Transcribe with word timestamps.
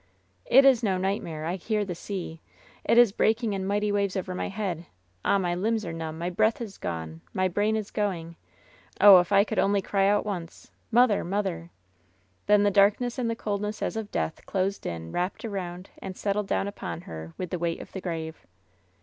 "It 0.47 0.65
is 0.65 0.81
no 0.81 0.97
nightmare. 0.97 1.45
I 1.45 1.57
hear 1.57 1.85
the 1.85 1.93
sea. 1.93 2.41
It 2.83 2.97
is 2.97 3.11
breaking 3.11 3.53
in 3.53 3.67
mighty 3.67 3.91
waves 3.91 4.17
over 4.17 4.33
my 4.33 4.49
head. 4.49 4.87
Ah, 5.23 5.37
my 5.37 5.53
limbs 5.53 5.85
are 5.85 5.93
numb— 5.93 6.19
^my 6.19 6.35
breath 6.35 6.59
is 6.59 6.79
gone— 6.79 7.21
my 7.35 7.47
brain 7.47 7.75
is 7.75 7.91
going. 7.91 8.35
Oh, 8.99 9.19
if 9.19 9.31
I 9.31 9.43
could 9.43 9.59
only 9.59 9.79
cry 9.79 10.07
out 10.07 10.25
once. 10.25 10.71
Mother! 10.91 11.23
Mother!" 11.23 11.69
Then 12.47 12.63
the 12.63 12.71
darkness 12.71 13.19
and 13.19 13.29
the 13.29 13.35
coldness 13.35 13.83
as 13.83 13.95
of 13.95 14.09
death 14.09 14.43
closed 14.47 14.87
in, 14.87 15.11
wrapped 15.11 15.45
around, 15.45 15.91
and 15.99 16.17
settled 16.17 16.47
down 16.47 16.67
upon 16.67 17.01
her 17.01 17.35
with 17.37 17.51
the 17.51 17.59
weight 17.59 17.79
of 17.79 17.91
the 17.91 18.01
grave. 18.01 18.47